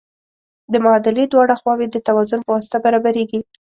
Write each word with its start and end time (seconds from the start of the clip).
د 0.71 0.73
معادلې 0.83 1.25
دواړه 1.29 1.55
خواوې 1.61 1.87
د 1.91 1.97
توازن 2.07 2.39
په 2.43 2.51
واسطه 2.55 2.77
برابریږي. 2.85 3.39